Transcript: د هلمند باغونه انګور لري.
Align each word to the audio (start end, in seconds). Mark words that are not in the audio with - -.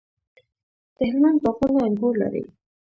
د 0.95 0.97
هلمند 1.09 1.37
باغونه 1.43 1.79
انګور 1.87 2.13
لري. 2.21 2.43